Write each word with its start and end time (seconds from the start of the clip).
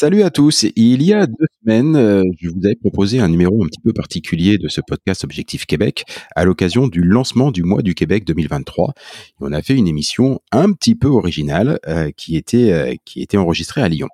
Salut 0.00 0.22
à 0.22 0.30
tous. 0.30 0.64
Il 0.76 1.02
y 1.02 1.12
a 1.12 1.26
deux 1.26 1.46
semaines, 1.62 1.94
euh, 1.94 2.22
je 2.40 2.48
vous 2.48 2.64
avais 2.64 2.74
proposé 2.74 3.20
un 3.20 3.28
numéro 3.28 3.62
un 3.62 3.66
petit 3.66 3.82
peu 3.82 3.92
particulier 3.92 4.56
de 4.56 4.66
ce 4.68 4.80
podcast 4.80 5.24
Objectif 5.24 5.66
Québec 5.66 6.04
à 6.34 6.46
l'occasion 6.46 6.88
du 6.88 7.02
lancement 7.02 7.50
du 7.50 7.64
mois 7.64 7.82
du 7.82 7.94
Québec 7.94 8.24
2023. 8.24 8.94
on 9.40 9.52
a 9.52 9.60
fait 9.60 9.74
une 9.74 9.86
émission 9.86 10.40
un 10.52 10.72
petit 10.72 10.94
peu 10.94 11.08
originale 11.08 11.78
euh, 11.86 12.10
qui 12.16 12.38
était 12.38 12.72
euh, 12.72 12.94
qui 13.04 13.20
était 13.20 13.36
enregistrée 13.36 13.82
à 13.82 13.90
Lyon. 13.90 14.08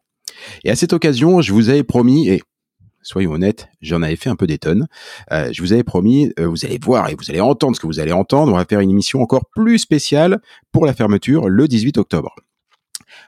Et 0.64 0.70
à 0.70 0.74
cette 0.74 0.92
occasion, 0.92 1.40
je 1.40 1.52
vous 1.52 1.68
avais 1.68 1.84
promis, 1.84 2.30
et 2.30 2.42
soyons 3.02 3.30
honnêtes, 3.30 3.68
j'en 3.80 4.02
avais 4.02 4.16
fait 4.16 4.28
un 4.28 4.34
peu 4.34 4.48
des 4.48 4.58
tonnes. 4.58 4.88
je 5.30 5.62
vous 5.62 5.72
avais 5.72 5.84
promis, 5.84 6.32
vous 6.36 6.64
allez 6.64 6.80
voir 6.82 7.10
et 7.10 7.14
vous 7.14 7.30
allez 7.30 7.40
entendre 7.40 7.76
ce 7.76 7.80
que 7.80 7.86
vous 7.86 8.00
allez 8.00 8.10
entendre. 8.10 8.52
On 8.52 8.56
va 8.56 8.64
faire 8.64 8.80
une 8.80 8.90
émission 8.90 9.22
encore 9.22 9.44
plus 9.54 9.78
spéciale 9.78 10.40
pour 10.72 10.84
la 10.84 10.94
fermeture 10.94 11.48
le 11.48 11.68
18 11.68 11.96
octobre. 11.98 12.34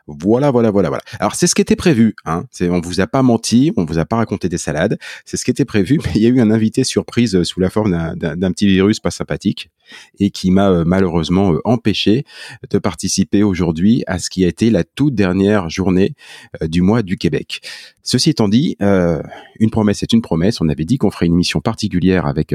Voilà, 0.06 0.50
voilà, 0.50 0.70
voilà, 0.70 0.88
voilà. 0.88 1.02
Alors 1.20 1.34
c'est 1.34 1.46
ce 1.46 1.54
qui 1.54 1.62
était 1.62 1.76
prévu. 1.76 2.14
Hein. 2.24 2.44
On 2.62 2.80
vous 2.80 3.00
a 3.00 3.06
pas 3.06 3.22
menti, 3.22 3.72
on 3.76 3.84
vous 3.84 3.98
a 3.98 4.04
pas 4.04 4.16
raconté 4.16 4.48
des 4.48 4.58
salades. 4.58 4.98
C'est 5.24 5.36
ce 5.36 5.44
qui 5.44 5.50
était 5.50 5.64
prévu, 5.64 5.98
mais 6.04 6.12
il 6.14 6.22
y 6.22 6.26
a 6.26 6.30
eu 6.30 6.40
un 6.40 6.50
invité 6.50 6.84
surprise 6.84 7.34
euh, 7.34 7.44
sous 7.44 7.60
la 7.60 7.70
forme 7.70 7.90
d'un, 8.16 8.52
petit 8.52 8.66
virus 8.66 9.00
pas 9.00 9.10
sympathique 9.10 9.70
et 10.18 10.30
qui 10.30 10.50
m'a 10.50 10.70
euh, 10.70 10.84
malheureusement 10.86 11.52
euh, 11.52 11.60
empêché 11.64 12.24
de 12.70 12.78
participer 12.78 13.42
aujourd'hui 13.42 14.02
à 14.06 14.18
ce 14.18 14.30
qui 14.30 14.44
a 14.44 14.48
été 14.48 14.70
la 14.70 14.84
toute 14.84 15.14
dernière 15.14 15.68
journée 15.68 16.14
du 16.62 16.82
mois 16.82 17.02
du 17.02 17.16
Québec. 17.16 17.60
Ceci 18.02 18.30
étant 18.30 18.48
dit, 18.48 18.76
une 18.80 19.70
promesse 19.70 20.02
est 20.02 20.12
une 20.12 20.22
promesse. 20.22 20.60
On 20.60 20.68
avait 20.68 20.84
dit 20.84 20.98
qu'on 20.98 21.10
ferait 21.10 21.26
une 21.26 21.34
émission 21.34 21.60
particulière 21.60 22.26
avec 22.26 22.54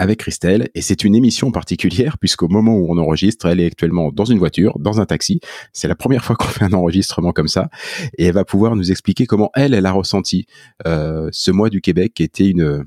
avec 0.00 0.20
Christelle 0.20 0.70
et 0.74 0.80
c'est 0.80 1.04
une 1.04 1.14
émission 1.14 1.52
particulière 1.52 2.16
puisqu'au 2.16 2.48
moment 2.48 2.74
où 2.74 2.90
on 2.90 2.96
enregistre, 2.96 3.46
elle 3.46 3.60
est 3.60 3.66
actuellement 3.66 4.10
dans 4.10 4.24
une 4.24 4.38
voiture, 4.38 4.78
dans 4.78 4.98
un 4.98 5.04
taxi. 5.04 5.40
C'est 5.74 5.88
la 5.88 5.94
première 5.94 6.24
fois 6.24 6.36
qu'on 6.36 6.48
fait 6.48 6.64
un 6.64 6.72
enregistrement 6.72 7.32
comme 7.32 7.48
ça 7.48 7.68
et 8.16 8.24
elle 8.24 8.34
va 8.34 8.46
pouvoir 8.46 8.76
nous 8.76 8.90
expliquer 8.90 9.26
comment 9.26 9.50
elle, 9.54 9.74
elle 9.74 9.84
a 9.84 9.92
ressenti 9.92 10.46
euh, 10.86 11.28
ce 11.32 11.50
mois 11.50 11.68
du 11.68 11.82
Québec 11.82 12.14
qui 12.14 12.22
était 12.22 12.48
une 12.48 12.84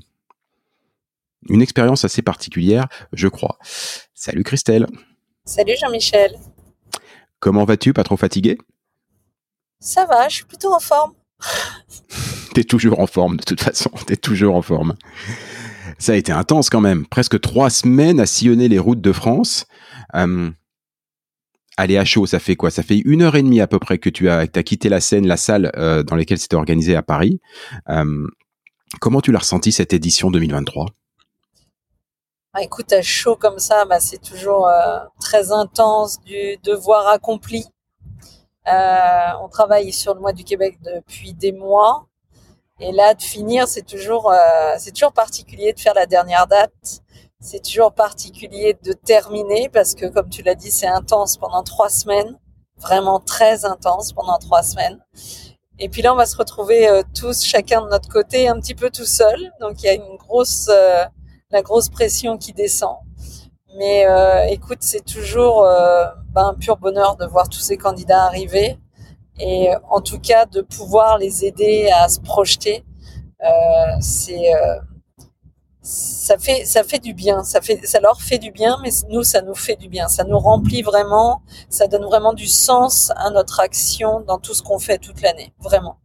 une 1.48 1.60
expérience 1.62 2.04
assez 2.06 2.22
particulière, 2.22 2.88
je 3.12 3.28
crois. 3.28 3.58
Salut 4.14 4.42
Christelle. 4.42 4.86
Salut 5.44 5.74
Jean-Michel. 5.78 6.34
Comment 7.38 7.64
vas-tu? 7.64 7.92
Pas 7.92 8.02
trop 8.02 8.16
fatigué? 8.16 8.58
Ça 9.78 10.06
va, 10.06 10.28
je 10.28 10.36
suis 10.36 10.44
plutôt 10.46 10.72
en 10.72 10.80
forme. 10.80 11.12
T'es 12.54 12.64
toujours 12.64 12.98
en 12.98 13.06
forme 13.06 13.36
de 13.36 13.42
toute 13.42 13.60
façon, 13.60 13.90
t'es 14.06 14.16
toujours 14.16 14.54
en 14.54 14.62
forme. 14.62 14.94
Ça 15.98 16.12
a 16.12 16.16
été 16.16 16.32
intense 16.32 16.70
quand 16.70 16.80
même. 16.80 17.06
Presque 17.06 17.40
trois 17.40 17.70
semaines 17.70 18.20
à 18.20 18.26
sillonner 18.26 18.68
les 18.68 18.78
routes 18.78 19.00
de 19.00 19.12
France. 19.12 19.66
Euh, 20.14 20.50
aller 21.76 21.98
à 21.98 22.04
chaud, 22.04 22.26
ça 22.26 22.38
fait 22.38 22.56
quoi? 22.56 22.70
Ça 22.70 22.82
fait 22.82 22.98
une 23.04 23.22
heure 23.22 23.36
et 23.36 23.42
demie 23.42 23.60
à 23.60 23.66
peu 23.66 23.78
près 23.78 23.98
que 23.98 24.10
tu 24.10 24.28
as, 24.28 24.46
quitté 24.46 24.88
la 24.88 25.00
scène, 25.00 25.26
la 25.26 25.36
salle 25.36 25.72
euh, 25.76 26.02
dans 26.02 26.16
laquelle 26.16 26.38
c'était 26.38 26.56
organisé 26.56 26.94
à 26.96 27.02
Paris. 27.02 27.40
Euh, 27.88 28.26
comment 29.00 29.20
tu 29.20 29.32
l'as 29.32 29.40
ressenti 29.40 29.72
cette 29.72 29.92
édition 29.92 30.30
2023 30.30 30.86
bah, 32.52 32.62
écoute, 32.62 32.92
à 32.92 33.02
chaud 33.02 33.34
comme 33.34 33.58
ça, 33.58 33.84
bah, 33.84 33.98
c'est 33.98 34.22
toujours 34.22 34.68
euh, 34.68 35.00
très 35.18 35.50
intense 35.50 36.22
du 36.22 36.56
devoir 36.62 37.08
accompli. 37.08 37.66
on 38.64 39.48
travaille 39.48 39.92
sur 39.92 40.14
le 40.14 40.20
mois 40.20 40.32
du 40.32 40.44
Québec 40.44 40.78
depuis 40.84 41.34
des 41.34 41.50
mois. 41.50 42.06
Et 42.80 42.90
là, 42.90 43.14
de 43.14 43.22
finir, 43.22 43.68
c'est 43.68 43.86
toujours, 43.86 44.30
euh, 44.32 44.74
c'est 44.78 44.92
toujours 44.92 45.12
particulier 45.12 45.72
de 45.72 45.80
faire 45.80 45.94
la 45.94 46.06
dernière 46.06 46.46
date. 46.48 47.02
C'est 47.40 47.62
toujours 47.62 47.92
particulier 47.92 48.76
de 48.82 48.92
terminer 48.92 49.68
parce 49.68 49.94
que, 49.94 50.06
comme 50.06 50.28
tu 50.28 50.42
l'as 50.42 50.56
dit, 50.56 50.70
c'est 50.70 50.88
intense 50.88 51.36
pendant 51.36 51.62
trois 51.62 51.88
semaines, 51.88 52.38
vraiment 52.78 53.20
très 53.20 53.64
intense 53.64 54.12
pendant 54.12 54.38
trois 54.38 54.62
semaines. 54.62 54.98
Et 55.78 55.88
puis 55.88 56.02
là, 56.02 56.14
on 56.14 56.16
va 56.16 56.26
se 56.26 56.36
retrouver 56.36 56.88
euh, 56.88 57.02
tous, 57.14 57.44
chacun 57.44 57.82
de 57.82 57.88
notre 57.88 58.08
côté, 58.08 58.48
un 58.48 58.58
petit 58.58 58.74
peu 58.74 58.90
tout 58.90 59.04
seul. 59.04 59.52
Donc 59.60 59.82
il 59.82 59.86
y 59.86 59.88
a 59.88 59.94
une 59.94 60.16
grosse, 60.16 60.68
euh, 60.68 61.04
la 61.50 61.62
grosse 61.62 61.88
pression 61.88 62.38
qui 62.38 62.52
descend. 62.52 62.96
Mais 63.76 64.06
écoute, 64.50 64.78
c'est 64.82 65.04
toujours 65.04 65.62
ben, 66.32 66.46
un 66.46 66.54
pur 66.54 66.76
bonheur 66.76 67.16
de 67.16 67.26
voir 67.26 67.48
tous 67.48 67.58
ces 67.58 67.76
candidats 67.76 68.22
arriver 68.22 68.78
et 69.38 69.68
en 69.90 70.00
tout 70.00 70.18
cas 70.18 70.46
de 70.46 70.60
pouvoir 70.60 71.18
les 71.18 71.44
aider 71.44 71.90
à 71.94 72.08
se 72.08 72.20
projeter, 72.20 72.84
euh, 73.42 73.46
c'est 74.00 74.54
euh, 74.54 74.78
ça 75.82 76.38
fait 76.38 76.64
ça 76.64 76.82
fait 76.82 76.98
du 76.98 77.12
bien, 77.12 77.42
ça 77.42 77.60
fait 77.60 77.84
ça 77.84 78.00
leur 78.00 78.22
fait 78.22 78.38
du 78.38 78.50
bien, 78.50 78.78
mais 78.82 78.90
nous 79.10 79.22
ça 79.22 79.42
nous 79.42 79.54
fait 79.54 79.76
du 79.76 79.88
bien, 79.88 80.08
ça 80.08 80.24
nous 80.24 80.38
remplit 80.38 80.82
vraiment, 80.82 81.42
ça 81.68 81.86
donne 81.86 82.04
vraiment 82.04 82.32
du 82.32 82.46
sens 82.46 83.12
à 83.16 83.30
notre 83.30 83.60
action 83.60 84.20
dans 84.20 84.38
tout 84.38 84.54
ce 84.54 84.62
qu'on 84.62 84.78
fait 84.78 84.98
toute 84.98 85.20
l'année, 85.20 85.52
vraiment. 85.58 85.98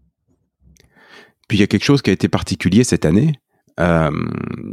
Puis 1.47 1.57
il 1.57 1.61
y 1.61 1.63
a 1.63 1.67
quelque 1.67 1.85
chose 1.85 2.01
qui 2.01 2.09
a 2.09 2.13
été 2.13 2.27
particulier 2.27 2.83
cette 2.83 3.05
année, 3.05 3.39
euh, 3.79 4.11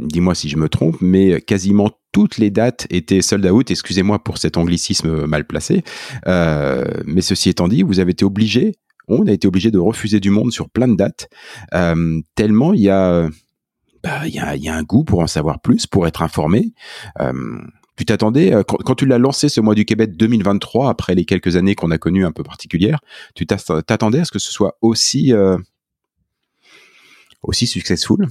dis-moi 0.03 0.35
si 0.35 0.49
je 0.49 0.57
me 0.57 0.69
trompe, 0.69 0.97
mais 1.01 1.41
quasiment 1.41 1.91
toutes 2.11 2.37
les 2.37 2.49
dates 2.49 2.87
étaient 2.89 3.21
sold 3.21 3.45
out. 3.45 3.71
Excusez-moi 3.71 4.23
pour 4.23 4.37
cet 4.37 4.57
anglicisme 4.57 5.25
mal 5.25 5.45
placé. 5.45 5.83
Euh, 6.27 6.83
mais 7.05 7.21
ceci 7.21 7.49
étant 7.49 7.67
dit, 7.67 7.83
vous 7.83 7.99
avez 7.99 8.11
été 8.11 8.25
obligé, 8.25 8.75
on 9.07 9.27
a 9.27 9.31
été 9.31 9.47
obligé 9.47 9.71
de 9.71 9.79
refuser 9.79 10.19
du 10.19 10.29
monde 10.29 10.51
sur 10.51 10.69
plein 10.69 10.87
de 10.87 10.95
dates, 10.95 11.29
euh, 11.73 12.19
tellement 12.35 12.73
il 12.73 12.81
y 12.81 12.89
a, 12.89 13.29
bah, 14.03 14.27
y, 14.27 14.39
a, 14.39 14.55
y 14.55 14.67
a 14.67 14.75
un 14.75 14.83
goût 14.83 15.03
pour 15.03 15.19
en 15.19 15.27
savoir 15.27 15.61
plus, 15.61 15.87
pour 15.87 16.07
être 16.07 16.21
informé. 16.21 16.73
tu 17.95 18.05
t'attendais, 18.05 18.53
quand, 18.67 18.95
tu 18.95 19.05
l'as 19.05 19.17
lancé 19.17 19.49
ce 19.49 19.61
mois 19.61 19.73
du 19.73 19.85
Québec 19.85 20.17
2023, 20.17 20.89
après 20.89 21.15
les 21.15 21.25
quelques 21.25 21.55
années 21.55 21.75
qu'on 21.75 21.91
a 21.91 21.97
connues 21.97 22.25
un 22.25 22.31
peu 22.31 22.43
particulières, 22.43 22.99
tu 23.35 23.47
t'attendais 23.47 24.19
à 24.19 24.25
ce 24.25 24.31
que 24.31 24.39
ce 24.39 24.51
soit 24.51 24.77
aussi, 24.81 25.33
aussi 27.41 27.67
successful? 27.67 28.27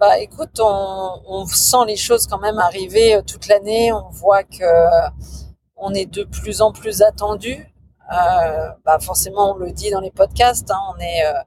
Bah 0.00 0.18
écoute, 0.18 0.58
on, 0.64 1.44
sent 1.46 1.84
les 1.86 1.96
choses 1.96 2.26
quand 2.26 2.38
même 2.38 2.58
arriver 2.58 3.16
euh, 3.16 3.22
toute 3.22 3.48
l'année. 3.48 3.92
On 3.92 4.08
voit 4.08 4.44
que 4.44 4.64
on 5.76 5.92
est 5.92 6.06
de 6.06 6.24
plus 6.24 6.62
en 6.62 6.72
plus 6.72 7.02
attendu. 7.02 7.70
Euh, 8.10 8.70
bah 8.84 8.98
forcément, 8.98 9.52
on 9.52 9.56
le 9.56 9.72
dit 9.72 9.90
dans 9.90 10.00
les 10.00 10.10
podcasts. 10.10 10.70
Hein, 10.70 10.80
on 10.96 10.98
est 11.00 11.26
euh, 11.26 11.38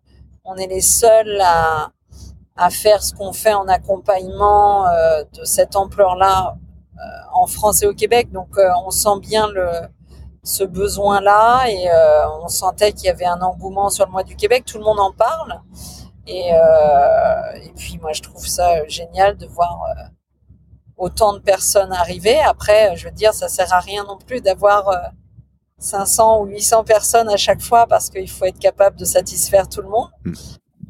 on 0.45 0.55
est 0.55 0.67
les 0.67 0.81
seuls 0.81 1.41
à 1.41 2.69
faire 2.69 3.01
ce 3.01 3.15
qu'on 3.15 3.33
fait 3.33 3.53
en 3.53 3.67
accompagnement 3.67 4.85
euh, 4.85 5.23
de 5.33 5.43
cette 5.45 5.75
ampleur-là 5.75 6.55
euh, 6.97 7.01
en 7.33 7.47
France 7.47 7.81
et 7.81 7.87
au 7.87 7.93
Québec. 7.95 8.31
Donc, 8.31 8.49
on 8.85 8.91
sent 8.91 9.19
bien 9.19 9.47
ce 10.43 10.63
besoin-là 10.63 11.65
et 11.69 11.87
on 12.43 12.47
sentait 12.49 12.91
qu'il 12.91 13.05
y 13.05 13.09
avait 13.09 13.25
un 13.25 13.41
engouement 13.41 13.89
sur 13.89 14.05
le 14.05 14.11
mois 14.11 14.23
du 14.23 14.35
Québec. 14.35 14.63
Tout 14.65 14.77
le 14.77 14.83
monde 14.83 14.99
en 14.99 15.11
parle. 15.11 15.59
Et, 16.27 16.49
et 16.49 17.71
puis 17.75 17.99
moi, 18.01 18.13
je 18.13 18.21
trouve 18.21 18.47
ça 18.47 18.87
génial 18.87 19.37
de 19.37 19.45
voir 19.45 19.79
autant 20.97 21.33
de 21.33 21.39
personnes 21.39 21.91
arriver. 21.91 22.39
Après, 22.39 22.95
je 22.95 23.05
veux 23.05 23.11
dire, 23.11 23.33
ça 23.33 23.49
sert 23.49 23.73
à 23.73 23.79
rien 23.79 24.03
non 24.05 24.17
plus 24.17 24.39
d'avoir 24.41 25.11
500 25.83 26.41
ou 26.41 26.45
800 26.45 26.83
personnes 26.85 27.29
à 27.29 27.37
chaque 27.37 27.61
fois 27.61 27.85
parce 27.87 28.09
qu'il 28.09 28.29
faut 28.29 28.45
être 28.45 28.59
capable 28.59 28.97
de 28.97 29.05
satisfaire 29.05 29.67
tout 29.67 29.81
le 29.81 29.89
monde. 29.89 30.09
Mm. 30.25 30.33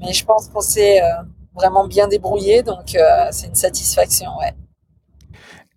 Mais 0.01 0.13
je 0.13 0.25
pense 0.25 0.47
qu'on 0.49 0.61
s'est 0.61 1.01
euh, 1.01 1.07
vraiment 1.55 1.87
bien 1.87 2.07
débrouillé, 2.07 2.61
donc 2.61 2.95
euh, 2.95 3.27
c'est 3.31 3.47
une 3.47 3.55
satisfaction, 3.55 4.37
ouais. 4.39 4.53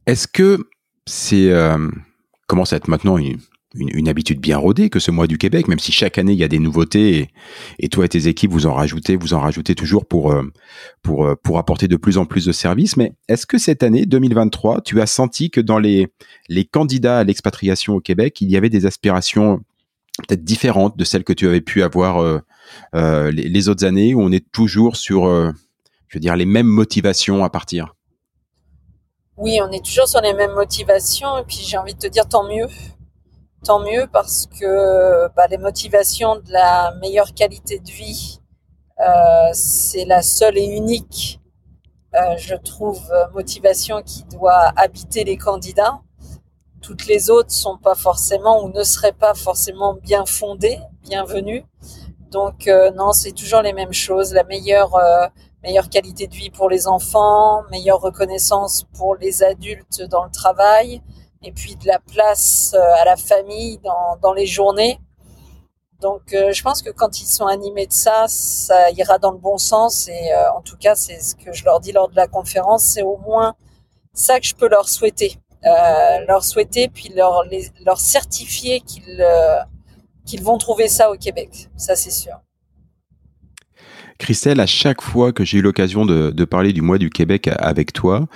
Est-ce 0.06 0.29
que 0.29 0.69
c'est 1.06 1.50
euh, 1.50 1.91
commence 2.47 2.73
à 2.73 2.76
être 2.76 2.88
maintenant 2.88 3.19
une, 3.19 3.38
une, 3.76 4.08
habitude 4.08 4.40
bien 4.40 4.58
rodée 4.58 4.90
que 4.90 4.99
ce 4.99 5.11
mois 5.11 5.26
du 5.26 5.38
Québec, 5.38 5.69
même 5.69 5.78
si 5.78 5.93
chaque 5.93 6.19
année 6.19 6.32
il 6.32 6.38
y 6.38 6.44
a 6.44 6.49
des 6.49 6.58
nouveautés 6.58 7.31
et, 7.78 7.88
toi 7.88 8.05
et 8.05 8.08
tes 8.08 8.28
équipes 8.28 8.50
vous 8.50 8.67
en 8.67 8.75
rajoutez, 8.75 9.17
vous 9.17 9.34
en 9.34 9.40
rajoutez 9.40 9.75
toujours 9.75 10.06
pour 10.06 10.32
euh, 10.32 10.43
pour 11.02 11.26
euh, 11.26 11.34
pour 11.43 11.58
apporter 11.58 11.88
de 11.88 11.96
plus 11.96 12.19
en 12.19 12.25
plus 12.25 12.44
de 12.44 12.52
services. 12.52 12.96
Mais 12.96 13.12
est-ce 13.28 13.46
que 13.46 13.58
cette 13.58 13.82
année 13.82 14.06
2023, 14.06 14.81
tu 14.82 15.00
as 15.00 15.06
senti 15.06 15.50
que 15.50 15.61
dans 15.61 15.78
les 15.78 16.08
les 16.49 16.64
candidats 16.64 17.19
à 17.19 17.25
l'expatriation 17.25 17.94
au 17.94 18.00
Québec, 18.00 18.40
il 18.40 18.50
y 18.50 18.56
avait 18.56 18.70
des 18.70 18.87
aspirations 18.87 19.61
peut-être 20.26 20.44
différentes 20.44 20.96
de 20.96 21.05
celles 21.05 21.25
que 21.25 21.32
tu 21.32 21.46
avais 21.46 21.61
pu 21.61 21.82
avoir 21.82 22.19
euh, 22.19 23.31
les, 23.31 23.69
autres 23.69 23.84
années, 23.84 24.14
où 24.14 24.22
on 24.22 24.32
est 24.32 24.50
toujours 24.50 24.96
sur, 24.96 25.26
je 25.26 26.17
veux 26.17 26.20
dire, 26.20 26.37
les 26.37 26.46
mêmes 26.46 26.67
motivations 26.67 27.44
à 27.44 27.50
partir? 27.50 27.94
Oui, 29.37 29.58
on 29.62 29.70
est 29.70 29.84
toujours 29.84 30.08
sur 30.08 30.22
les 30.22 30.32
mêmes 30.32 30.55
motivations 30.55 31.37
et 31.37 31.44
puis 31.44 31.58
j'ai 31.62 31.76
envie 31.76 31.93
de 31.93 31.99
te 31.99 32.06
dire 32.06 32.26
tant 32.26 32.49
mieux 32.49 32.67
tant 33.66 33.80
mieux 33.80 34.06
parce 34.12 34.46
que 34.46 35.28
bah, 35.34 35.48
les 35.48 35.58
motivations 35.58 36.36
de 36.36 36.52
la 36.52 36.94
meilleure 37.00 37.34
qualité 37.34 37.80
de 37.80 37.90
vie, 37.90 38.40
euh, 39.00 39.50
c'est 39.52 40.04
la 40.04 40.22
seule 40.22 40.56
et 40.56 40.64
unique, 40.64 41.40
euh, 42.14 42.36
je 42.36 42.54
trouve, 42.54 43.02
motivation 43.34 44.02
qui 44.02 44.22
doit 44.24 44.72
habiter 44.76 45.24
les 45.24 45.36
candidats. 45.36 46.00
Toutes 46.80 47.06
les 47.06 47.28
autres 47.28 47.50
sont 47.50 47.76
pas 47.76 47.96
forcément 47.96 48.62
ou 48.62 48.68
ne 48.68 48.84
seraient 48.84 49.12
pas 49.12 49.34
forcément 49.34 49.94
bien 49.94 50.24
fondées, 50.26 50.78
bienvenues. 51.02 51.64
Donc 52.30 52.69
euh, 52.69 52.92
non, 52.92 53.12
c'est 53.12 53.32
toujours 53.32 53.62
les 53.62 53.72
mêmes 53.72 53.92
choses. 53.92 54.32
La 54.32 54.44
meilleure 54.44 54.96
meilleure 55.64 55.90
qualité 55.90 56.28
de 56.28 56.34
vie 56.34 56.50
pour 56.50 56.70
les 56.70 56.86
enfants, 56.86 57.64
meilleure 57.72 58.00
reconnaissance 58.00 58.84
pour 58.96 59.16
les 59.16 59.42
adultes 59.42 60.02
dans 60.02 60.22
le 60.22 60.30
travail, 60.30 61.02
et 61.42 61.52
puis 61.52 61.76
de 61.76 61.86
la 61.86 61.98
place 61.98 62.74
euh, 62.74 63.02
à 63.02 63.04
la 63.04 63.16
famille 63.16 63.78
dans, 63.78 64.16
dans 64.22 64.32
les 64.32 64.46
journées. 64.46 64.98
Donc 66.00 66.34
euh, 66.34 66.52
je 66.52 66.62
pense 66.62 66.82
que 66.82 66.90
quand 66.90 67.20
ils 67.20 67.26
sont 67.26 67.46
animés 67.46 67.86
de 67.86 67.92
ça, 67.92 68.26
ça 68.28 68.90
ira 68.90 69.18
dans 69.18 69.32
le 69.32 69.38
bon 69.38 69.56
sens 69.56 70.08
et 70.08 70.32
euh, 70.32 70.52
en 70.52 70.60
tout 70.60 70.76
cas 70.76 70.94
c'est 70.94 71.20
ce 71.20 71.34
que 71.34 71.52
je 71.52 71.64
leur 71.64 71.80
dis 71.80 71.92
lors 71.92 72.10
de 72.10 72.16
la 72.16 72.26
conférence, 72.26 72.84
c'est 72.84 73.02
au 73.02 73.16
moins 73.16 73.54
ça 74.12 74.38
que 74.38 74.46
je 74.46 74.54
peux 74.54 74.68
leur 74.68 74.88
souhaiter, 74.88 75.36
leur 75.62 76.44
souhaiter 76.44 76.88
puis 76.88 77.10
leur 77.14 77.44
leur 77.84 77.98
certifier 77.98 78.80
qu'ils 78.80 79.26
qu'ils 80.26 80.42
vont 80.42 80.58
trouver 80.58 80.88
ça 80.88 81.10
au 81.10 81.16
Québec, 81.16 81.68
ça 81.76 81.96
c'est 81.96 82.10
sûr. 82.10 82.40
Christelle, 84.18 84.60
à 84.60 84.66
chaque 84.66 85.02
fois 85.02 85.32
que 85.32 85.44
j'ai 85.44 85.58
eu 85.58 85.62
l'occasion 85.62 86.06
de, 86.06 86.44
parler 86.44 86.72
du 86.72 86.80
mois 86.80 86.98
du 86.98 87.10
Québec 87.10 87.50
avec 87.58 87.92
toi, 87.92 88.26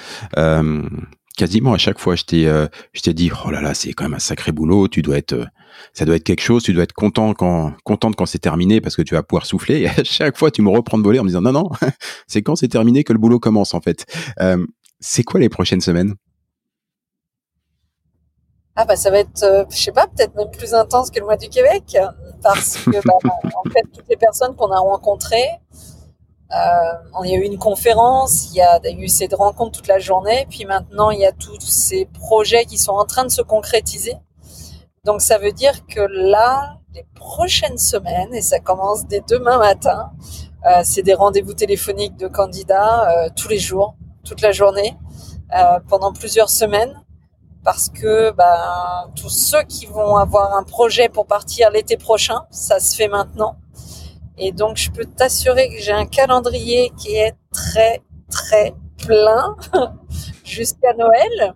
quasiment 1.41 1.73
à 1.73 1.79
chaque 1.79 1.99
fois, 1.99 2.17
je 2.17 2.25
t'ai, 2.25 2.47
euh, 2.47 2.67
dit, 3.07 3.31
oh 3.47 3.51
là 3.51 3.63
là, 3.63 3.73
c'est 3.73 3.95
quand 3.95 4.05
même 4.05 4.13
un 4.13 4.19
sacré 4.19 4.53
boulot. 4.53 4.89
Tu 4.89 5.01
dois 5.01 5.17
être, 5.17 5.33
euh, 5.33 5.47
ça 5.95 6.05
doit 6.05 6.17
être 6.17 6.25
quelque 6.25 6.43
chose. 6.43 6.63
Tu 6.63 6.75
dois 6.75 6.83
être 6.83 6.93
content 6.93 7.33
quand, 7.33 7.73
contente 7.83 8.15
quand 8.15 8.27
c'est 8.27 8.39
terminé 8.39 8.83
parce 8.83 8.95
que 8.95 9.01
tu 9.01 9.15
vas 9.15 9.23
pouvoir 9.23 9.47
souffler. 9.47 9.81
Et 9.81 9.89
à 9.89 9.95
chaque 10.05 10.37
fois, 10.37 10.51
tu 10.51 10.61
me 10.61 10.69
reprends 10.69 10.99
de 10.99 11.03
voler 11.03 11.19
en 11.19 11.23
me 11.23 11.29
disant, 11.29 11.41
non, 11.41 11.53
non, 11.53 11.71
c'est 12.27 12.43
quand 12.43 12.57
c'est 12.57 12.69
terminé 12.69 13.05
que 13.05 13.15
le 13.15 13.19
boulot 13.19 13.41
commence 13.41 13.73
en 13.73 13.81
fait. 13.81 14.05
Euh, 14.41 14.67
c'est 15.01 15.23
quoi 15.23 15.41
les 15.41 15.49
prochaines 15.49 15.81
semaines? 15.81 16.13
Ah 18.77 18.85
bah 18.85 18.97
ça 18.97 19.11
va 19.11 19.19
être, 19.19 19.67
je 19.71 19.77
sais 19.77 19.93
pas, 19.93 20.07
peut-être 20.07 20.35
même 20.37 20.51
plus 20.51 20.75
intense 20.75 21.11
que 21.11 21.19
le 21.19 21.25
mois 21.25 21.37
du 21.37 21.49
Québec, 21.49 21.97
parce 22.43 22.77
que 22.77 22.91
bah, 23.05 23.15
en 23.65 23.71
fait 23.71 23.83
toutes 23.95 24.09
les 24.09 24.17
personnes 24.17 24.55
qu'on 24.57 24.71
a 24.71 24.79
rencontrées, 24.79 25.49
euh, 26.53 27.23
il 27.25 27.31
y 27.31 27.35
a 27.35 27.39
eu 27.39 27.45
une 27.45 27.59
conférence, 27.59 28.49
il 28.51 28.57
y 28.57 28.61
a 28.61 28.81
eu 28.91 29.09
cette 29.09 29.35
rencontre 29.35 29.73
toute 29.73 29.89
la 29.89 29.99
journée, 29.99 30.47
puis 30.51 30.65
maintenant 30.65 31.11
il 31.11 31.21
y 31.21 31.27
a 31.27 31.33
tous 31.33 31.61
ces 31.61 32.07
projets 32.07 32.65
qui 32.65 32.79
sont 32.79 32.93
en 32.93 33.05
train 33.05 33.25
de 33.25 33.31
se 33.31 33.43
concrétiser. 33.43 34.17
Donc 35.05 35.23
ça 35.23 35.39
veut 35.39 35.53
dire 35.53 35.87
que 35.87 36.01
là, 36.01 36.79
les 36.95 37.07
prochaines 37.15 37.79
semaines, 37.79 38.35
et 38.35 38.43
ça 38.43 38.59
commence 38.59 39.07
dès 39.07 39.23
demain 39.29 39.59
matin, 39.59 40.11
euh, 40.67 40.81
c'est 40.85 41.03
des 41.03 41.15
rendez-vous 41.15 41.55
téléphoniques 41.55 42.17
de 42.17 42.29
candidats 42.29 43.09
euh, 43.11 43.29
tous 43.35 43.49
les 43.49 43.59
jours, 43.59 43.95
toute 44.25 44.43
la 44.43 44.53
journée, 44.53 44.97
euh, 45.57 45.81
pendant 45.89 46.13
plusieurs 46.13 46.51
semaines, 46.51 46.95
parce 47.65 47.89
que 47.89 48.31
ben, 48.33 49.11
tous 49.15 49.31
ceux 49.31 49.63
qui 49.63 49.87
vont 49.87 50.17
avoir 50.17 50.55
un 50.55 50.63
projet 50.63 51.09
pour 51.09 51.27
partir 51.27 51.71
l'été 51.71 51.97
prochain, 51.97 52.43
ça 52.51 52.81
se 52.81 52.95
fait 52.95 53.09
maintenant. 53.09 53.57
Et 54.43 54.53
donc, 54.53 54.79
je 54.79 54.91
peux 54.91 55.05
t'assurer 55.05 55.69
que 55.69 55.81
j'ai 55.81 55.93
un 55.93 56.07
calendrier 56.07 56.91
qui 56.97 57.15
est 57.15 57.35
très, 57.53 58.01
très 58.31 58.73
plein 59.07 59.55
jusqu'à 60.45 60.95
Noël. 60.95 61.55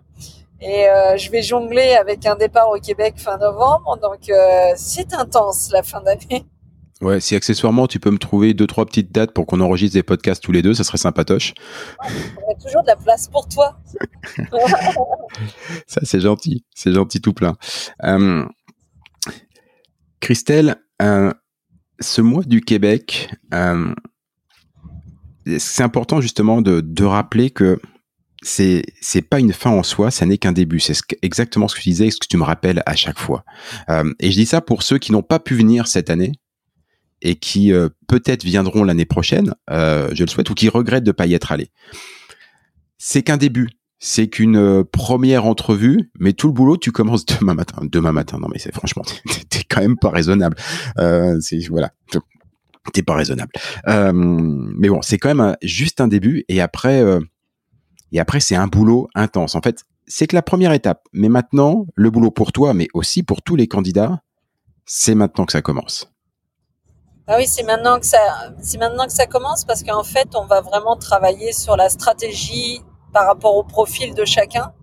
Et 0.61 0.87
euh, 0.87 1.17
je 1.17 1.31
vais 1.31 1.41
jongler 1.41 1.95
avec 1.99 2.27
un 2.27 2.35
départ 2.35 2.69
au 2.69 2.79
Québec 2.79 3.15
fin 3.17 3.37
novembre. 3.37 3.97
Donc, 4.01 4.29
euh, 4.29 4.71
c'est 4.75 5.13
intense 5.15 5.71
la 5.71 5.83
fin 5.83 6.01
d'année. 6.01 6.45
Ouais, 7.01 7.19
si 7.19 7.35
accessoirement 7.35 7.87
tu 7.87 7.99
peux 7.99 8.09
me 8.09 8.17
trouver 8.17 8.53
deux 8.53 8.67
trois 8.67 8.85
petites 8.85 9.11
dates 9.11 9.33
pour 9.33 9.45
qu'on 9.45 9.59
enregistre 9.59 9.95
des 9.95 10.01
podcasts 10.01 10.41
tous 10.41 10.53
les 10.53 10.61
deux, 10.61 10.73
ça 10.73 10.85
serait 10.85 10.97
sympatoche. 10.97 11.53
Ouais, 12.01 12.53
a 12.57 12.63
toujours 12.63 12.83
de 12.83 12.87
la 12.87 12.95
place 12.95 13.27
pour 13.27 13.49
toi. 13.49 13.77
ça 15.87 15.99
c'est 16.03 16.21
gentil, 16.21 16.65
c'est 16.73 16.93
gentil 16.93 17.19
tout 17.19 17.33
plein. 17.33 17.57
Euh, 18.05 18.45
Christelle, 20.21 20.77
ce 21.99 22.21
mois 22.21 22.43
du 22.43 22.61
Québec, 22.61 23.29
euh, 23.53 23.93
c'est 25.57 25.83
important 25.83 26.21
justement 26.21 26.61
de, 26.61 27.03
rappeler 27.03 27.49
que 27.49 27.79
c'est 28.41 28.83
c'est 29.01 29.21
pas 29.21 29.39
une 29.39 29.53
fin 29.53 29.71
en 29.71 29.83
soi, 29.83 30.11
ça 30.11 30.25
n'est 30.25 30.37
qu'un 30.37 30.51
début. 30.51 30.79
C'est 30.79 30.95
exactement 31.21 31.67
ce 31.67 31.75
que 31.75 31.81
je 31.81 31.89
disais, 31.89 32.11
ce 32.11 32.17
que 32.17 32.27
tu 32.27 32.37
me 32.37 32.43
rappelles 32.43 32.83
à 32.85 32.95
chaque 32.95 33.19
fois. 33.19 33.43
Euh, 33.89 34.11
et 34.19 34.31
je 34.31 34.35
dis 34.35 34.45
ça 34.45 34.61
pour 34.61 34.83
ceux 34.83 34.97
qui 34.97 35.11
n'ont 35.11 35.23
pas 35.23 35.39
pu 35.39 35.55
venir 35.55 35.87
cette 35.87 36.09
année 36.09 36.33
et 37.21 37.35
qui 37.35 37.73
euh, 37.73 37.89
peut-être 38.07 38.43
viendront 38.43 38.83
l'année 38.83 39.05
prochaine, 39.05 39.53
je 39.69 40.23
le 40.23 40.29
souhaite, 40.29 40.49
ou 40.49 40.53
qui 40.53 40.69
regrettent 40.69 41.03
de 41.03 41.11
pas 41.11 41.25
y 41.25 41.33
être 41.33 41.51
allés. 41.51 41.71
C'est 42.97 43.23
qu'un 43.23 43.37
début 43.37 43.69
c'est 44.05 44.27
qu'une 44.27 44.55
euh, 44.55 44.83
première 44.83 45.47
entrevue, 45.47 46.11
mais 46.19 46.33
tout 46.33 46.45
le 46.45 46.53
boulot, 46.53 46.77
tu 46.77 46.91
commences 46.91 47.25
demain 47.39 47.55
matin. 47.55 47.81
Demain 47.81 48.11
matin, 48.11 48.37
non 48.39 48.47
mais 48.51 48.59
c'est 48.59 48.73
franchement, 48.73 49.01
t'es 49.49 49.63
quand 49.67 49.81
même 49.81 49.97
pas 49.97 50.11
raisonnable. 50.11 50.55
Euh, 50.99 51.39
c'est 51.41 51.67
voilà, 51.69 51.91
t'es 52.93 53.01
pas 53.01 53.15
raisonnable. 53.15 53.51
Euh, 53.87 54.11
mais 54.13 54.89
bon, 54.89 55.01
c'est 55.01 55.17
quand 55.17 55.33
même 55.33 55.55
juste 55.63 56.01
un 56.01 56.07
début, 56.07 56.45
et 56.49 56.61
après, 56.61 57.03
et 58.11 58.19
après 58.19 58.39
c'est 58.39 58.55
un 58.55 58.67
boulot 58.67 59.07
intense. 59.15 59.55
En 59.55 59.61
fait, 59.61 59.83
c'est 60.05 60.27
que 60.27 60.35
la 60.35 60.43
première 60.43 60.71
étape. 60.71 61.01
Mais 61.11 61.27
maintenant, 61.27 61.87
le 61.95 62.11
boulot 62.11 62.29
pour 62.29 62.51
toi, 62.51 62.75
mais 62.75 62.87
aussi 62.93 63.23
pour 63.23 63.41
tous 63.41 63.55
les 63.55 63.67
candidats, 63.67 64.21
c'est 64.85 65.15
maintenant 65.15 65.47
que 65.47 65.51
ça 65.51 65.63
commence. 65.63 66.11
Ah 67.25 67.37
oui, 67.39 67.47
c'est 67.47 67.63
maintenant 67.63 67.99
que 67.99 68.05
ça, 68.05 68.19
c'est 68.61 68.77
maintenant 68.77 69.07
que 69.07 69.13
ça 69.13 69.25
commence 69.25 69.65
parce 69.65 69.81
qu'en 69.81 70.03
fait, 70.03 70.27
on 70.35 70.45
va 70.45 70.61
vraiment 70.61 70.95
travailler 70.95 71.53
sur 71.53 71.75
la 71.75 71.89
stratégie 71.89 72.83
par 73.15 73.27
rapport 73.27 73.55
au 73.55 73.63
profil 73.63 74.13
de 74.13 74.25
chacun. 74.25 74.73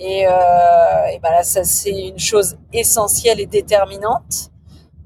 Et, 0.00 0.26
euh, 0.26 1.18
ben 1.22 1.30
là, 1.30 1.44
ça 1.44 1.62
c'est 1.62 2.08
une 2.08 2.18
chose 2.18 2.58
essentielle 2.72 3.38
et 3.38 3.46
déterminante. 3.46 4.50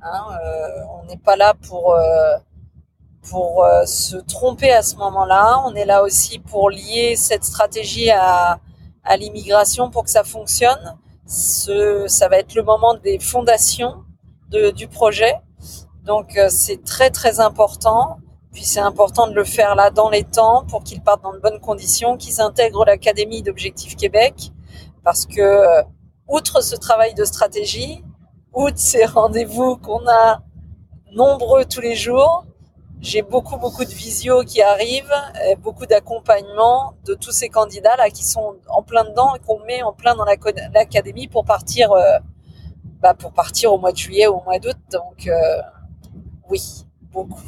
Hein, 0.01 0.23
euh, 0.33 0.69
on 0.97 1.07
n'est 1.07 1.19
pas 1.19 1.37
là 1.37 1.53
pour 1.69 1.93
euh, 1.93 2.37
pour 3.31 3.67
se 3.87 4.17
tromper 4.17 4.73
à 4.73 4.83
ce 4.83 4.97
moment-là. 4.97 5.63
On 5.67 5.75
est 5.75 5.85
là 5.85 6.03
aussi 6.03 6.39
pour 6.39 6.71
lier 6.71 7.15
cette 7.17 7.45
stratégie 7.45 8.11
à, 8.11 8.59
à 9.03 9.17
l'immigration 9.19 9.91
pour 9.91 10.05
que 10.05 10.11
ça 10.11 10.25
fonctionne. 10.25 10.97
Ça 11.27 12.29
va 12.29 12.39
être 12.39 12.55
le 12.55 12.63
moment 12.63 12.95
des 12.95 13.19
fondations 13.19 14.05
du 14.51 14.89
projet. 14.89 15.35
Donc 16.05 16.39
c'est 16.49 16.85
très 16.85 17.11
très 17.11 17.41
important. 17.41 18.19
Puis 18.55 18.65
c'est 18.65 18.81
important 18.81 19.27
de 19.27 19.35
le 19.35 19.45
faire 19.45 19.75
là 19.75 19.91
dans 19.91 20.09
les 20.09 20.25
temps 20.25 20.65
pour 20.65 20.85
qu'ils 20.85 21.03
partent 21.03 21.23
dans 21.23 21.35
de 21.35 21.41
bonnes 21.41 21.61
conditions, 21.61 22.17
qu'ils 22.17 22.41
intègrent 22.41 22.85
l'Académie 22.87 23.43
d'Objectifs 23.43 23.97
Québec. 23.97 24.53
Parce 25.03 25.27
que, 25.27 25.41
euh, 25.41 25.83
outre 26.29 26.63
ce 26.63 26.77
travail 26.77 27.15
de 27.15 27.25
stratégie, 27.25 28.03
outre 28.55 28.79
ces 28.79 29.05
rendez-vous 29.05 29.77
qu'on 29.77 30.07
a 30.09 30.41
nombreux 31.13 31.65
tous 31.65 31.81
les 31.81 31.97
jours, 31.97 32.47
j'ai 33.01 33.23
beaucoup, 33.23 33.59
beaucoup 33.59 33.85
de 33.85 33.91
visio 33.91 34.45
qui 34.45 34.63
arrivent, 34.63 35.13
beaucoup 35.59 35.85
d'accompagnement 35.85 36.95
de 37.05 37.15
tous 37.15 37.33
ces 37.33 37.49
candidats-là 37.49 38.09
qui 38.09 38.25
sont 38.25 38.55
en 38.69 38.83
plein 38.83 39.05
dedans 39.05 39.35
et 39.35 39.41
qu'on 39.41 39.59
met 39.67 39.83
en 39.83 39.93
plein 39.93 40.15
dans 40.15 40.25
l'académie 40.25 41.29
pour 41.29 41.45
partir, 41.45 41.93
euh, 41.93 42.19
bah, 43.01 43.13
pour 43.13 43.33
partir 43.33 43.75
au 43.75 43.79
mois 43.79 43.93
de 43.93 43.99
juillet 43.99 44.27
ou 44.27 44.37
au 44.37 44.43
mois 44.45 44.59
d'août. 44.59 44.79
Donc, 44.91 45.27
euh, 45.27 45.61
oui, 46.49 46.87
beaucoup. 47.13 47.43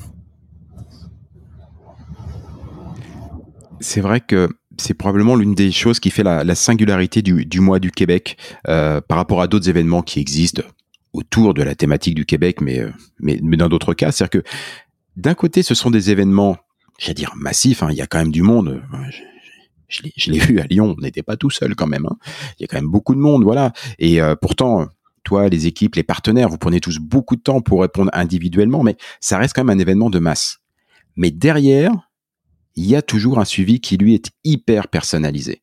C'est 3.81 4.01
vrai 4.01 4.21
que 4.21 4.49
c'est 4.79 4.95
probablement 4.95 5.37
l'une 5.37 5.55
des 5.55 5.71
choses 5.73 6.01
qui 6.01 6.11
fait 6.11 6.23
la, 6.23 6.55
singularité 6.55 7.23
du, 7.23 7.61
mois 7.61 7.79
du 7.79 7.91
Québec 7.91 8.37
euh, 8.69 9.01
par 9.01 9.17
rapport 9.17 9.41
à 9.41 9.49
d'autres 9.49 9.69
événements 9.69 10.03
qui 10.03 10.21
existent 10.21 10.63
autour 11.13 11.55
de 11.55 11.63
la 11.63 11.75
thématique 11.75 12.15
du 12.15 12.27
Québec, 12.27 12.61
mais, 12.61 12.81
euh, 12.81 12.91
mais, 13.21 13.39
mais 13.43 13.57
dans 13.57 13.69
d'autres 13.69 13.95
cas. 13.95 14.13
C'est-à-dire 14.13 14.43
que 14.43 14.49
d'un 15.17 15.35
côté, 15.35 15.63
ce 15.63 15.75
sont 15.75 15.91
des 15.91 16.11
événements, 16.11 16.57
j'allais 16.99 17.15
dire 17.15 17.33
massifs, 17.37 17.83
hein, 17.83 17.89
il 17.91 17.97
y 17.97 18.03
a 18.03 18.07
quand 18.07 18.19
même 18.19 18.33
du 18.33 18.43
monde. 18.43 18.83
Je, 19.89 20.03
je 20.17 20.31
l'ai 20.31 20.39
vu 20.39 20.61
à 20.61 20.65
Lyon, 20.65 20.95
on 20.99 21.01
n'était 21.01 21.23
pas 21.23 21.37
tout 21.37 21.51
seul 21.51 21.75
quand 21.75 21.87
même. 21.87 22.07
Hein. 22.07 22.17
Il 22.59 22.63
y 22.63 22.65
a 22.65 22.67
quand 22.69 22.77
même 22.77 22.91
beaucoup 22.91 23.15
de 23.15 23.21
monde, 23.21 23.45
voilà. 23.45 23.73
Et 23.99 24.21
euh, 24.21 24.35
pourtant, 24.35 24.89
toi, 25.23 25.49
les 25.49 25.67
équipes, 25.67 25.95
les 25.95 26.03
partenaires, 26.03 26.49
vous 26.49 26.59
prenez 26.59 26.81
tous 26.81 26.99
beaucoup 26.99 27.37
de 27.37 27.41
temps 27.41 27.61
pour 27.61 27.81
répondre 27.81 28.11
individuellement, 28.13 28.83
mais 28.83 28.97
ça 29.21 29.39
reste 29.39 29.55
quand 29.55 29.65
même 29.65 29.77
un 29.77 29.81
événement 29.81 30.11
de 30.11 30.19
masse. 30.19 30.59
Mais 31.17 31.31
derrière, 31.31 32.06
il 32.77 32.87
y 32.87 32.95
a 32.95 33.03
toujours 33.03 33.39
un 33.39 33.45
suivi 33.45 33.81
qui 33.81 33.97
lui 33.97 34.15
est 34.15 34.31
hyper 34.45 34.89
personnalisé. 34.89 35.63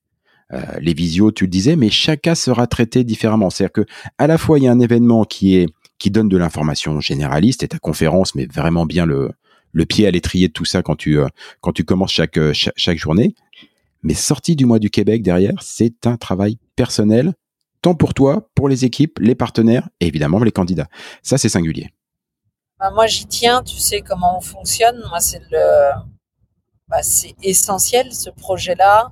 Euh, 0.52 0.62
les 0.80 0.94
visios, 0.94 1.32
tu 1.32 1.46
le 1.46 1.50
disais, 1.50 1.76
mais 1.76 1.90
chacun 1.90 2.36
sera 2.36 2.68
traité 2.68 3.04
différemment. 3.04 3.50
C'est-à-dire 3.50 3.74
que 3.74 3.86
à 4.18 4.28
la 4.28 4.38
fois 4.38 4.60
il 4.60 4.66
y 4.66 4.68
a 4.68 4.72
un 4.72 4.80
événement 4.80 5.24
qui 5.24 5.56
est 5.56 5.68
qui 6.00 6.12
donne 6.12 6.28
de 6.28 6.38
l'information 6.38 7.00
généraliste 7.00 7.64
et 7.64 7.68
ta 7.68 7.80
conférence 7.80 8.36
met 8.36 8.46
vraiment 8.46 8.86
bien 8.86 9.06
le 9.06 9.32
le 9.72 9.86
pied 9.86 10.06
à 10.06 10.12
l'étrier 10.12 10.50
de 10.50 10.54
tout 10.54 10.66
ça 10.66 10.84
quand 10.84 10.96
tu 10.96 11.20
euh, 11.20 11.28
quand 11.62 11.72
tu 11.72 11.84
commences 11.84 12.12
chaque, 12.12 12.38
euh, 12.38 12.54
chaque, 12.54 12.74
chaque 12.78 12.98
journée. 12.98 13.36
Mais 14.04 14.14
sorti 14.14 14.56
du 14.56 14.66
mois 14.66 14.80
du 14.80 14.90
Québec 14.90 15.24
derrière, 15.24 15.56
c'est 15.62 16.06
un 16.06 16.18
travail 16.18 16.58
personnel, 16.76 17.34
tant 17.82 17.96
pour 17.96 18.14
toi, 18.14 18.50
pour 18.54 18.68
les 18.68 18.84
équipes, 18.84 19.18
les 19.20 19.34
partenaires 19.34 19.88
et 20.02 20.08
évidemment 20.08 20.40
les 20.44 20.52
candidats. 20.52 20.88
Ça 21.22 21.38
c'est 21.38 21.50
singulier. 21.50 21.90
Bah, 22.80 22.92
moi 22.94 23.08
j'y 23.08 23.26
tiens, 23.26 23.64
tu 23.64 23.78
sais 23.78 24.02
comment 24.02 24.38
on 24.38 24.42
fonctionne. 24.42 25.02
Moi 25.10 25.20
c'est 25.20 25.42
le 25.50 26.13
bah, 26.88 27.02
c'est 27.02 27.36
essentiel 27.42 28.14
ce 28.14 28.30
projet-là 28.30 29.12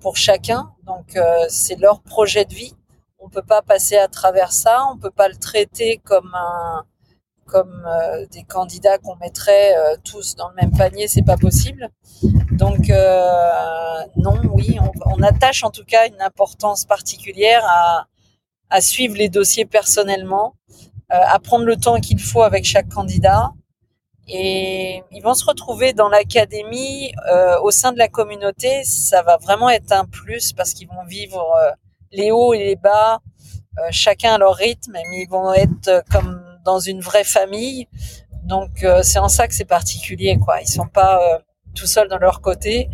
pour 0.00 0.16
chacun. 0.16 0.72
Donc 0.84 1.16
euh, 1.16 1.46
c'est 1.48 1.76
leur 1.76 2.02
projet 2.02 2.44
de 2.44 2.54
vie. 2.54 2.74
On 3.18 3.28
peut 3.28 3.42
pas 3.42 3.62
passer 3.62 3.96
à 3.96 4.08
travers 4.08 4.52
ça. 4.52 4.86
On 4.92 4.98
peut 4.98 5.10
pas 5.10 5.28
le 5.28 5.36
traiter 5.36 5.98
comme 6.04 6.34
euh, 7.54 8.26
des 8.32 8.42
candidats 8.42 8.98
qu'on 8.98 9.16
mettrait 9.16 9.76
euh, 9.76 9.96
tous 10.04 10.36
dans 10.36 10.48
le 10.48 10.54
même 10.56 10.72
panier, 10.72 11.06
c'est 11.06 11.22
pas 11.22 11.36
possible. 11.36 11.88
Donc 12.50 12.88
non, 14.16 14.40
oui, 14.52 14.78
on, 15.06 15.22
attache 15.22 15.62
en 15.64 15.70
tout 15.70 15.84
cas 15.84 16.06
une 16.06 16.20
importance 16.20 16.84
particulière 16.84 17.64
à 18.70 18.80
suivre 18.80 19.16
les 19.16 19.28
dossiers 19.28 19.64
personnellement, 19.64 20.54
à 21.08 21.38
prendre 21.38 21.64
le 21.64 21.76
temps 21.76 22.00
qu'il 22.00 22.20
faut 22.20 22.42
avec 22.42 22.64
chaque 22.64 22.88
candidat, 22.88 23.52
et 24.28 25.02
ils 25.10 25.22
vont 25.22 25.34
se 25.34 25.44
retrouver 25.44 25.92
dans 25.92 26.08
l'académie 26.08 27.12
euh, 27.30 27.58
au 27.60 27.70
sein 27.70 27.92
de 27.92 27.98
la 27.98 28.08
communauté. 28.08 28.84
Ça 28.84 29.22
va 29.22 29.36
vraiment 29.36 29.68
être 29.68 29.92
un 29.92 30.04
plus 30.04 30.52
parce 30.52 30.74
qu'ils 30.74 30.88
vont 30.88 31.04
vivre 31.06 31.40
euh, 31.40 31.70
les 32.12 32.30
hauts 32.30 32.54
et 32.54 32.58
les 32.58 32.76
bas, 32.76 33.20
euh, 33.78 33.88
chacun 33.90 34.34
à 34.34 34.38
leur 34.38 34.54
rythme, 34.54 34.92
mais 34.92 35.22
ils 35.22 35.28
vont 35.28 35.52
être 35.52 36.04
comme 36.10 36.42
dans 36.64 36.78
une 36.78 37.00
vraie 37.00 37.24
famille. 37.24 37.88
Donc 38.44 38.84
c'est 39.02 39.20
en 39.20 39.28
ça 39.28 39.46
que 39.46 39.54
c'est 39.54 39.64
particulier, 39.64 40.36
quoi. 40.36 40.60
Ils 40.60 40.66
sont 40.66 40.88
pas 40.88 41.40
tout 41.76 41.86
seuls 41.86 42.08
dans 42.08 42.18
leur 42.18 42.40
côté. 42.40 42.90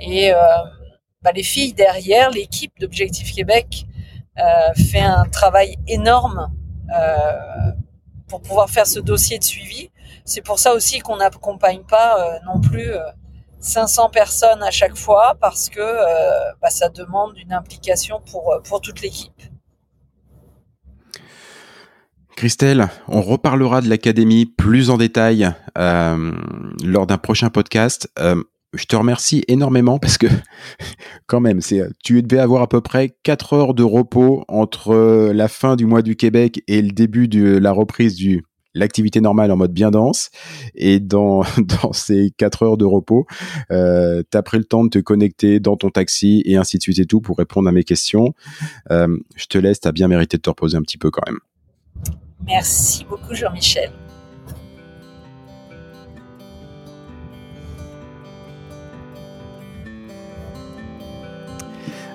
Et 0.00 0.32
bah, 1.22 1.30
les 1.32 1.44
filles 1.44 1.72
derrière, 1.72 2.30
l'équipe 2.30 2.72
d'Objectif 2.80 3.32
Québec 3.32 3.86
fait 4.74 5.00
un 5.00 5.24
travail 5.30 5.76
énorme 5.86 6.52
pour 8.26 8.42
pouvoir 8.42 8.68
faire 8.70 8.88
ce 8.88 8.98
dossier 8.98 9.38
de 9.38 9.44
suivi 9.44 9.92
c'est 10.28 10.42
pour 10.42 10.58
ça 10.58 10.74
aussi 10.74 10.98
qu'on 10.98 11.16
n'accompagne 11.16 11.82
pas 11.88 12.20
euh, 12.20 12.38
non 12.44 12.60
plus 12.60 12.90
500 13.60 14.04
euh, 14.04 14.08
personnes 14.10 14.62
à 14.62 14.70
chaque 14.70 14.96
fois 14.96 15.36
parce 15.40 15.70
que 15.70 15.80
euh, 15.80 16.52
bah, 16.60 16.68
ça 16.68 16.90
demande 16.90 17.32
une 17.38 17.52
implication 17.52 18.20
pour, 18.30 18.80
toute 18.82 19.00
l'équipe. 19.00 19.42
Christelle, 22.36 22.88
on 23.08 23.22
reparlera 23.22 23.80
de 23.80 23.88
l'académie 23.88 24.46
plus 24.46 24.90
en 24.90 24.96
détail 24.96 25.50
lors 25.74 27.06
d'un 27.06 27.18
prochain 27.18 27.50
podcast. 27.50 28.08
je 28.18 28.84
te 28.84 28.94
remercie 28.94 29.44
énormément 29.48 29.98
parce 29.98 30.18
que 30.18 30.28
quand 31.26 31.40
même, 31.40 31.60
c'est, 31.60 31.82
tu 32.04 32.22
devais 32.22 32.40
avoir 32.40 32.62
à 32.62 32.68
peu 32.68 32.80
près 32.80 33.16
4 33.24 33.52
heures 33.54 33.74
de 33.74 33.82
repos 33.82 34.44
entre 34.46 35.32
la 35.32 35.48
fin 35.48 35.74
du 35.74 35.86
mois 35.86 36.02
du 36.02 36.14
Québec 36.14 36.62
et 36.68 36.80
le 36.80 36.92
début 36.92 37.26
de 37.26 37.58
la 37.58 37.72
reprise 37.72 38.14
du, 38.14 38.44
l'activité 38.78 39.20
normale 39.20 39.50
en 39.50 39.56
mode 39.56 39.72
bien 39.72 39.90
dense. 39.90 40.30
Et 40.74 41.00
dans, 41.00 41.42
dans 41.82 41.92
ces 41.92 42.32
quatre 42.36 42.62
heures 42.62 42.76
de 42.76 42.84
repos, 42.84 43.26
euh, 43.70 44.22
tu 44.30 44.36
as 44.38 44.42
pris 44.42 44.58
le 44.58 44.64
temps 44.64 44.84
de 44.84 44.90
te 44.90 44.98
connecter 44.98 45.60
dans 45.60 45.76
ton 45.76 45.90
taxi 45.90 46.42
et 46.44 46.56
ainsi 46.56 46.78
de 46.78 46.82
suite 46.82 46.98
et 46.98 47.06
tout 47.06 47.20
pour 47.20 47.36
répondre 47.38 47.68
à 47.68 47.72
mes 47.72 47.84
questions. 47.84 48.34
Euh, 48.90 49.08
je 49.36 49.46
te 49.46 49.58
laisse, 49.58 49.80
tu 49.80 49.88
as 49.88 49.92
bien 49.92 50.08
mérité 50.08 50.36
de 50.36 50.42
te 50.42 50.50
reposer 50.50 50.76
un 50.76 50.82
petit 50.82 50.98
peu 50.98 51.10
quand 51.10 51.22
même. 51.26 51.38
Merci 52.46 53.04
beaucoup 53.04 53.34
Jean-Michel. 53.34 53.90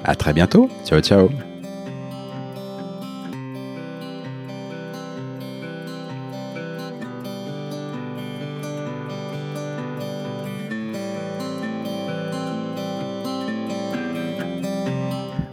À 0.03 0.15
très 0.15 0.33
bientôt. 0.33 0.69
Ciao, 0.85 0.99
ciao. 0.99 1.52